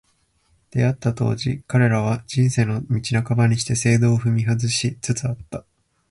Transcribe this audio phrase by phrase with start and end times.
[0.71, 5.63] 出逢った当時、彼らは、「人生の道半ばにして正道を踏み外し」つつあった。